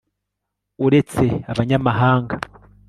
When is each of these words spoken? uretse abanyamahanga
uretse 0.85 1.25
abanyamahanga 1.51 2.35